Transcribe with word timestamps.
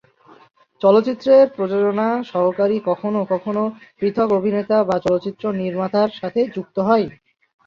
চলচ্চিত্রের 0.81 1.45
প্রযোজনা 1.55 2.07
সহকারী 2.31 2.77
কখনও 2.85 3.21
কখনও 3.31 3.65
পৃথক 3.99 4.29
অভিনেতা 4.39 4.77
বা 4.89 4.95
চলচ্চিত্র 5.05 5.43
নির্মাতার 5.61 6.09
সাথে 6.19 6.41
যুক্ত 6.55 6.77
হয়। 6.87 7.05